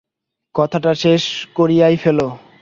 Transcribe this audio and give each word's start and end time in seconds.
কথাটা 0.55 0.91
শেষ 0.93 1.23
করিয়াই 1.55 1.95
ফেলো। 1.97 2.27